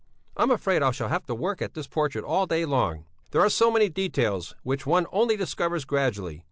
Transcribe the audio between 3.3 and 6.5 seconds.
are so many details which one only discovers gradually.